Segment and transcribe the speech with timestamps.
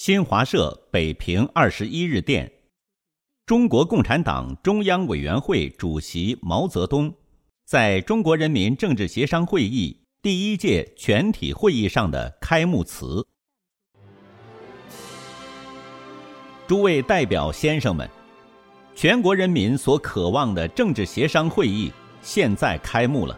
[0.00, 2.48] 新华社北平二十一日电，
[3.44, 7.12] 中国共产党中央委员会主席毛泽东
[7.66, 13.26] 在中国人民政治协商会议第一届全体会议上的开幕词。
[16.68, 18.08] 诸位代表先生们，
[18.94, 21.90] 全国人民所渴望的政治协商会议
[22.22, 23.36] 现在开幕了。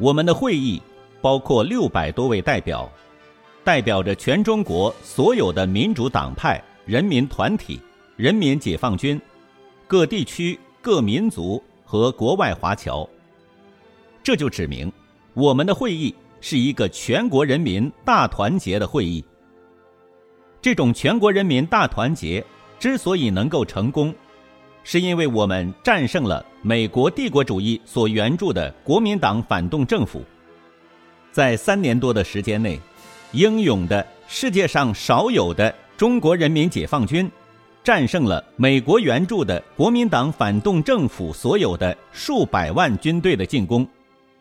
[0.00, 0.82] 我们的会议
[1.22, 2.90] 包括六百多位代表。
[3.62, 7.80] 代表着全中国所有的民主党派、人民团体、
[8.16, 9.20] 人民解放军、
[9.86, 13.08] 各地区各民族和国外华侨。
[14.22, 14.90] 这就指明，
[15.34, 19.22] 我们的会议是一个全国人民大团结的会议。
[20.62, 22.44] 这种全国人民大团结
[22.78, 24.14] 之所以能够成功，
[24.84, 30.22] 是因为我们战胜了美国帝国主义所援助的国民党反动政府，
[31.30, 32.80] 在三年多的时间内。
[33.32, 37.30] 英勇的世界上少有的中国人民解放军，
[37.84, 43.86] 战胜了美国援助的国民党反动政府所有的数百万军队的进攻，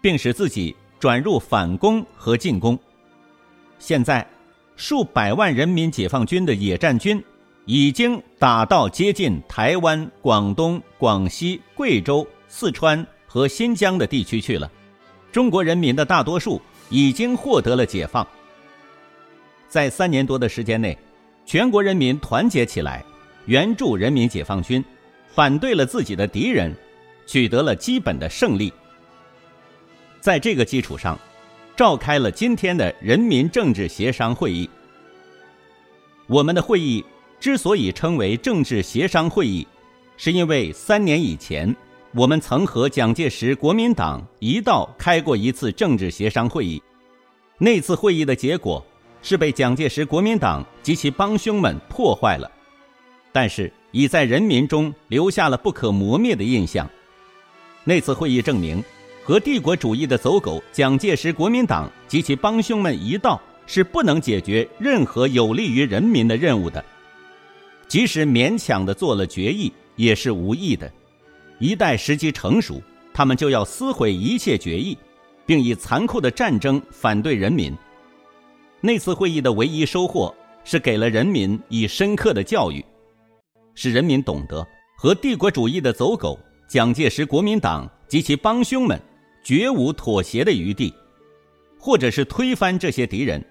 [0.02, 2.78] 并使自己转入反攻和进攻。
[3.78, 4.26] 现在，
[4.76, 7.24] 数百万人民解放军的野战军
[7.66, 14.70] 已经打到接近台湾、广东、广西、贵州、四川和新疆的地区去了。
[15.32, 18.26] 中国人民的大多数已经获得了解放。
[19.70, 20.98] 在三年多的时间内，
[21.46, 23.06] 全国人民团结起来，
[23.46, 24.84] 援助人民解放军，
[25.28, 26.76] 反对了自己的敌人，
[27.28, 28.74] 取得了基本的胜利。
[30.20, 31.18] 在这个基础上，
[31.76, 34.68] 召开了今天的人民政治协商会议。
[36.26, 37.06] 我们的会议
[37.40, 39.68] 之所以称为政治协商会议，
[40.18, 41.74] 是因为三年以前，
[42.16, 46.82] 我们曾和蒋介石国民党一道开过一次政治协商会议，
[47.60, 48.84] 那次会议的结果。
[49.22, 52.50] 是被蒋介石国民党及其帮凶们破坏了，
[53.32, 56.90] 但是已在人民中留下了不可磨灭的印象。
[57.84, 58.84] 那次会议证明，
[59.24, 66.84] 和帝国主义的走狗蒋介石国民党及其帮凶们一道，是不能解决任何有利于人民的任务的。
[67.88, 70.92] 即使勉强的做了决议，也是无益的。
[71.58, 72.82] 一旦时机成熟，
[73.14, 74.98] 他们就要撕毁一切决议，
[75.46, 77.76] 并以残酷的战争反对人民。
[78.82, 82.84] 那次会议的唯一收获是给了人民以深刻的教育，
[83.76, 84.66] 使人民懂得
[84.98, 88.98] 和帝国主义的走狗蒋介石国民党及其帮凶们
[89.44, 90.94] 绝无妥协的余地，
[91.78, 93.44] 或者是推翻这些敌人，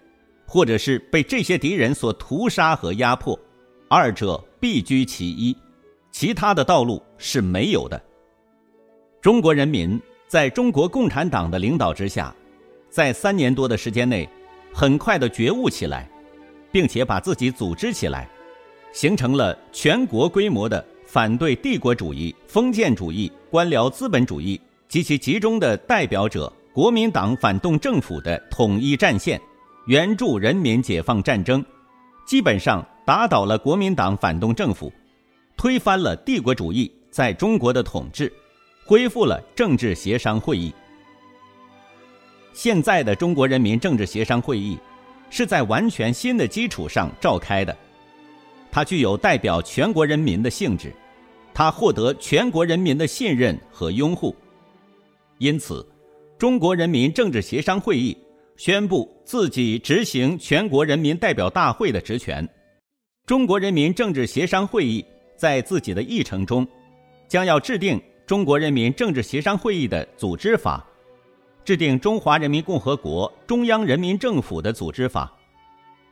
[0.46, 3.38] 或者是被这些敌人所屠杀和压迫，
[3.88, 5.54] 二者必居其一，
[6.10, 8.00] 其他的道路是没有的。
[9.20, 12.34] 中国人民在中国共产党的领导之下，
[12.88, 14.26] 在三年多的时间内。
[14.80, 16.08] 很快的觉悟起来，
[16.70, 18.30] 并且把自己组织起来，
[18.92, 29.40] 形成了全国规模的反对帝国主义、封建主义、官僚资本主义及其集中的代表者——国民党反动政府的统一战线，
[29.88, 31.64] 援助人民解放战争，
[32.24, 34.92] 基本上打倒了国民党反动政府，
[35.56, 38.32] 推翻了帝国主义在中国的统治，
[38.86, 40.72] 恢复了政治协商会议。
[42.58, 44.76] 现在的中国人民政治协商会议，
[45.30, 47.76] 是在完全新的基础上召开的，
[48.68, 50.92] 它具有代表全国人民的性质，
[51.54, 54.34] 它获得全国人民的信任和拥护，
[55.38, 55.88] 因此，
[56.36, 58.18] 中国人民政治协商会议
[58.56, 62.44] 宣布自己执行全国人民代表大会的职权。
[63.24, 66.66] 中国人民政治协商会议在自己的议程中，
[67.28, 70.84] 将要制定中国人民政治协商会议的组织法。
[71.68, 75.30] 制定中华人民共和国中央人民政府的组织法，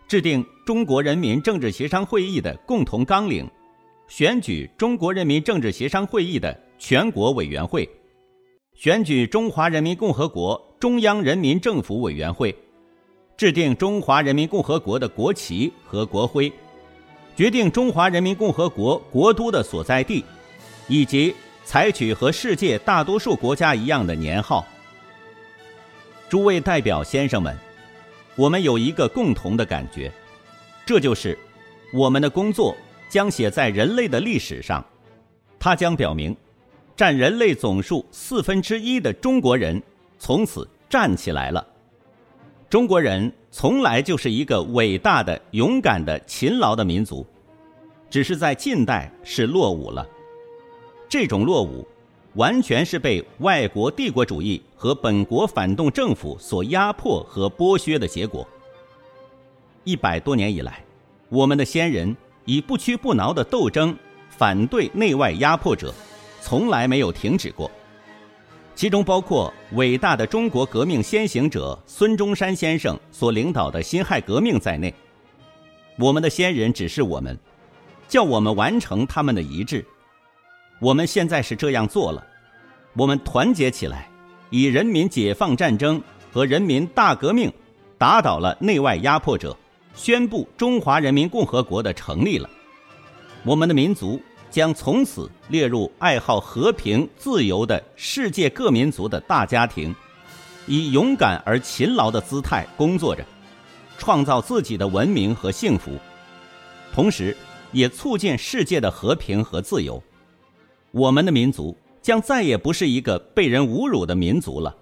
[0.07, 3.49] 制定中国人民政治协商会议的共同纲领，
[4.07, 7.89] 选举中国人民政治协商会议的全国委员会，
[8.75, 12.55] 选举中华人民共和国中央人民政府委员会，
[13.35, 16.53] 制定中华人民共和国的国旗和国徽，
[17.35, 20.23] 决定中华人民共和国国都的所在地，
[20.87, 24.63] 以及采取和世界大多数国家一样的年号。
[26.29, 27.57] 诸位代表先生们，
[28.35, 30.11] 我们有一个共同的感觉，
[30.85, 31.39] 这就是
[31.93, 32.77] 我们的工作
[33.09, 34.85] 将写在人类的历史上，
[35.57, 36.37] 它将表明，
[36.97, 39.81] 占人类总数四分之一的中国人
[40.19, 41.65] 从此站起来了。
[42.69, 47.25] 中国人从来就是一个伟大的、勇敢的、勤劳的民族，
[48.11, 50.05] 只是在近代是落伍了。
[51.09, 51.87] 这种落伍。
[52.37, 58.47] 完全是被外国帝国主义和本国反动政府所压迫和剥削的结果。
[59.85, 60.85] 一百多年以来，
[61.31, 63.97] 我们的先人以不屈不挠的斗争
[64.29, 65.95] 反对内外压迫者，
[66.43, 67.71] 从来没有停止过。
[68.75, 74.93] 其中包括伟大的中国革命先行者孙中山先生所领导的辛亥革命在内。
[75.99, 77.39] 我们的先人指示我们，
[78.07, 79.83] 叫我们完成他们的遗志。
[80.79, 82.25] 我们现在是这样做了，
[82.95, 84.09] 我们团结起来，
[84.51, 86.01] 以人民解放战争
[86.31, 87.51] 和人民大革命
[87.97, 89.57] 打倒了内外压迫者，
[89.95, 92.49] 宣布中华人民共和国的成立了。
[93.43, 94.21] 我们的民族
[94.51, 99.95] 将从此列入爱好和平自由的世界各民族的大家庭，
[100.67, 103.25] 以勇敢而勤劳的姿态工作着，
[103.97, 105.93] 创造自己的文明和幸福，
[106.93, 107.35] 同时
[107.73, 110.03] 也促进世界的和平和自由。
[110.93, 114.75] 我们的民族将再也不是一个被人侮辱的民族了，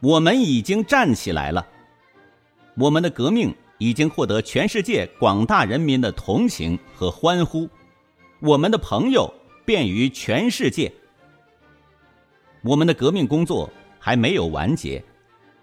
[0.00, 1.66] 我们已经站起来了。
[2.76, 7.68] 我们的革命已经获得全世界广大人民的同情和欢呼，
[8.40, 9.32] 我们的朋友
[9.64, 10.92] 便于全世界。
[12.62, 13.68] 我们的革命工作
[13.98, 15.02] 还没有完结，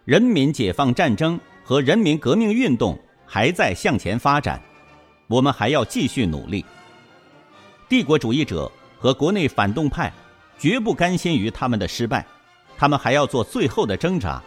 [0.03, 4.61] 人民解放战争和人民革命运动还在向前发展，
[5.27, 6.65] 我们还要继续努力。
[7.87, 8.69] 帝国主义者。
[9.05, 10.11] 和国内反动派
[10.57, 12.25] 绝不甘心于他们的失败，
[12.75, 14.41] 他们还要做最后的挣扎。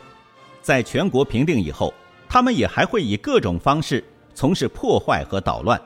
[0.61, 1.95] 在全国平定以后，
[2.29, 4.03] 他们也还会以各种方式
[4.35, 5.81] 从事破坏和捣乱。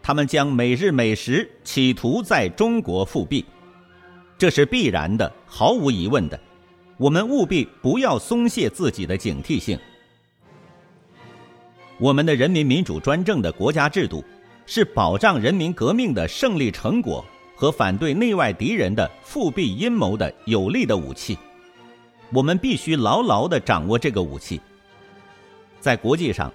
[0.00, 3.44] 他们将每日每时企图在中国复辟，
[4.38, 6.38] 这是必然的，毫无疑问的。
[6.96, 9.76] 我们务必不要松懈自己的警惕性。
[11.98, 14.24] 我们的人民民主专政的国家制度，
[14.64, 17.24] 是保障人民革命的胜利成果。
[17.64, 21.38] 和反对内外敌人的复辟阴谋的有力的武器，
[22.30, 24.60] 我们必须牢牢地掌握这个武器。
[25.80, 26.52] 在国际上，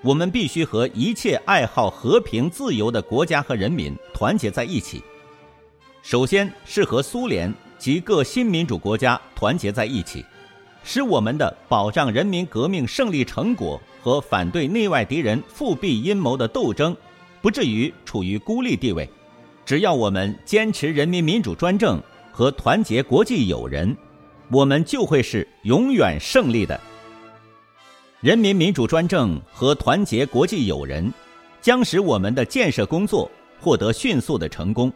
[0.00, 5.02] 我们必须和一切爱好和平自由的国家和人民团结在一起。
[6.04, 10.24] 首先是和苏联及各新民主国家团结在一起，
[10.84, 16.96] 使我们的保障人民革命胜利成果和反对内外敌人复辟阴谋的斗争，
[17.42, 19.10] 不至于处于孤立地位。
[19.64, 22.00] 只要我们坚持人民民主专政
[22.30, 23.96] 和团结国际友人，
[24.50, 26.78] 我们就会是永远胜利的。
[28.20, 31.12] 人民民主专政和团结国际友人，
[31.62, 34.92] 将使我们的建设工作获得迅速的成功。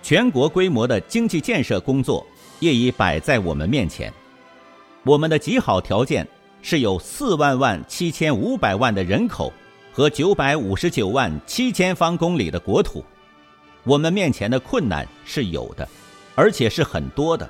[0.00, 2.24] 全国规模的经济建设工作
[2.60, 4.12] 业已摆在我们面前。
[5.04, 6.26] 我们的极好条件
[6.62, 9.52] 是有四万万七千五百万的人口
[9.92, 13.04] 和九百五十九万七千方公里的国土。
[13.88, 15.88] 我们面前的困难是有的，
[16.34, 17.48] 而且是很多的，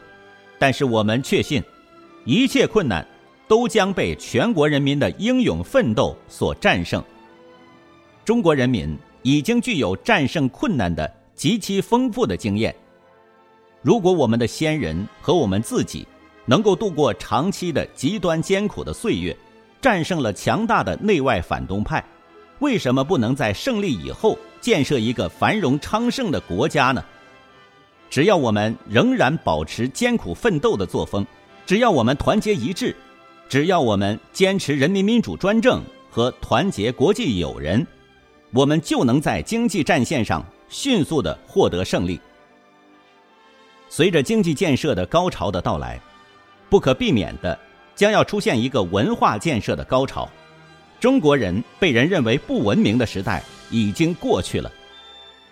[0.56, 1.60] 但是我们确信，
[2.24, 3.04] 一切困难
[3.48, 7.02] 都将被全国人民的英勇奋斗所战胜。
[8.24, 12.72] 中国人民已经具有战胜困难的极其丰富的经验。
[13.82, 16.06] 如果我们的先人和我们自己
[16.46, 19.36] 能够度过长期的极端艰苦的岁月，
[19.82, 22.04] 战胜了强大的内外反动派，
[22.60, 24.38] 为什么不能在胜利以后？
[24.60, 27.04] 建设一个繁荣昌盛的国家呢？
[28.10, 31.26] 只要我们仍然保持艰苦奋斗的作风，
[31.66, 32.96] 只要我们团结一致，
[33.48, 37.86] 只要我们坚持人民民主专政和团结国际友人，
[38.52, 42.18] 我们就能在经济战线上迅速的获得胜利。
[43.90, 46.00] 随着经济建设的高潮的到来，
[46.70, 47.58] 不可避免的
[47.94, 50.28] 将要出现一个文化建设的高潮。
[50.98, 53.42] 中国人被人认为不文明的时代。
[53.70, 54.70] 已经过去了，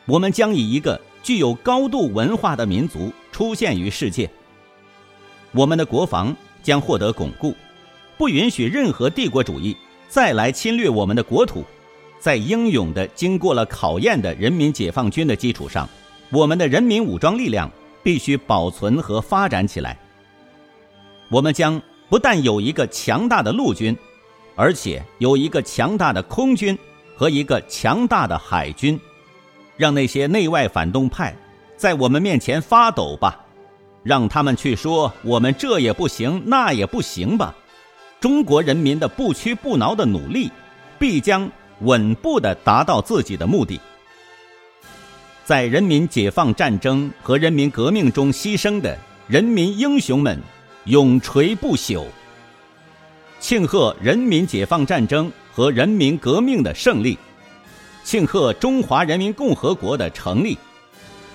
[0.06, 4.30] 我们将以一个具有高度文化的民族出现于世界。
[5.52, 7.54] 我们的国防将获得巩固，
[8.18, 9.76] 不允许任何帝国主义
[10.08, 11.64] 再来侵略我们的国土。
[12.18, 15.88] 在英勇的、经过了考验的人民解放军的基础上，
[16.30, 17.70] 我们的人民武装力量
[18.02, 19.96] 必须保存和发展起来。
[21.28, 23.96] 我们将不但有一个强大的陆军，
[24.56, 26.76] 而且有一个强大的空军。
[27.16, 29.00] 和一个强大的海军，
[29.76, 31.34] 让那些内外反动派
[31.76, 33.40] 在我们面前发抖吧，
[34.02, 37.54] 让他们去说我们这也不行那也不行吧。
[38.20, 40.50] 中国人民的不屈不挠的努力，
[40.98, 43.80] 必将稳步的达到自己的目的。
[45.44, 50.40] 在人民解放战争和人民革命中牺牲的人民英雄们，
[50.84, 52.04] 永垂不朽。
[53.38, 55.30] 庆贺人民解放战争。
[55.56, 57.18] 和人民革命的胜利，
[58.04, 60.58] 庆贺中华人民共和国的成立，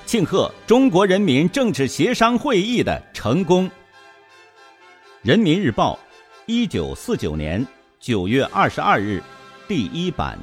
[0.05, 3.67] 庆贺中国人民政治协商会议的成功。
[5.23, 5.97] 人民日报，
[6.45, 7.65] 一九四九年
[7.99, 9.23] 九月二十二日，
[9.67, 10.37] 第一版。